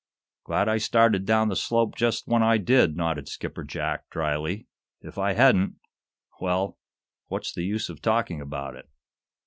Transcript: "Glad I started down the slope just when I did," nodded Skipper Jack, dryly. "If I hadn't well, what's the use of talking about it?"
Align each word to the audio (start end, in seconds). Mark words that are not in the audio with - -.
"Glad 0.45 0.67
I 0.67 0.79
started 0.79 1.25
down 1.27 1.49
the 1.49 1.55
slope 1.55 1.95
just 1.95 2.27
when 2.27 2.41
I 2.41 2.57
did," 2.57 2.95
nodded 2.97 3.29
Skipper 3.29 3.63
Jack, 3.63 4.09
dryly. 4.09 4.65
"If 5.01 5.19
I 5.19 5.33
hadn't 5.33 5.75
well, 6.39 6.79
what's 7.27 7.53
the 7.53 7.65
use 7.65 7.87
of 7.87 8.01
talking 8.01 8.41
about 8.41 8.75
it?" 8.75 8.89